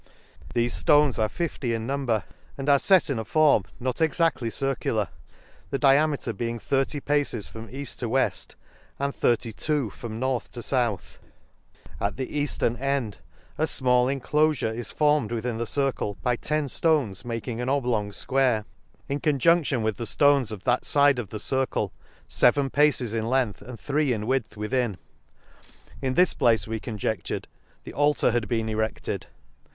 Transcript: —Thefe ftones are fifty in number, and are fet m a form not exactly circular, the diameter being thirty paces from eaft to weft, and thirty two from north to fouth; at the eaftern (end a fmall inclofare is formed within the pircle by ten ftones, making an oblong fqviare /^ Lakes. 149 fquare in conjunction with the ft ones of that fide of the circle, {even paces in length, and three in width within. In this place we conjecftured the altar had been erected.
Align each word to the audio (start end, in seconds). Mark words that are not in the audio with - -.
—Thefe 0.55 0.83
ftones 0.83 1.19
are 1.19 1.29
fifty 1.29 1.75
in 1.75 1.85
number, 1.85 2.23
and 2.57 2.67
are 2.67 2.79
fet 2.79 3.07
m 3.11 3.19
a 3.19 3.23
form 3.23 3.65
not 3.79 4.01
exactly 4.01 4.49
circular, 4.49 5.09
the 5.69 5.77
diameter 5.77 6.33
being 6.33 6.57
thirty 6.57 6.99
paces 6.99 7.47
from 7.49 7.67
eaft 7.67 7.99
to 7.99 8.09
weft, 8.09 8.55
and 8.97 9.13
thirty 9.13 9.51
two 9.51 9.91
from 9.91 10.17
north 10.19 10.51
to 10.53 10.61
fouth; 10.61 11.19
at 11.99 12.17
the 12.17 12.25
eaftern 12.25 12.79
(end 12.81 13.19
a 13.59 13.65
fmall 13.65 14.11
inclofare 14.19 14.73
is 14.73 14.91
formed 14.91 15.31
within 15.31 15.59
the 15.59 15.65
pircle 15.65 16.15
by 16.23 16.35
ten 16.35 16.65
ftones, 16.65 17.23
making 17.23 17.61
an 17.61 17.69
oblong 17.69 18.09
fqviare 18.09 18.11
/^ 18.11 18.11
Lakes. 18.11 18.25
149 18.25 18.63
fquare 19.09 19.13
in 19.13 19.19
conjunction 19.19 19.83
with 19.83 19.97
the 19.97 20.05
ft 20.05 20.31
ones 20.33 20.51
of 20.51 20.63
that 20.63 20.83
fide 20.83 21.19
of 21.19 21.29
the 21.29 21.37
circle, 21.37 21.93
{even 22.43 22.71
paces 22.71 23.13
in 23.13 23.27
length, 23.29 23.61
and 23.61 23.79
three 23.79 24.13
in 24.13 24.25
width 24.25 24.57
within. 24.57 24.97
In 26.01 26.15
this 26.15 26.33
place 26.33 26.67
we 26.67 26.79
conjecftured 26.79 27.45
the 27.83 27.93
altar 27.93 28.31
had 28.31 28.47
been 28.47 28.67
erected. 28.67 29.27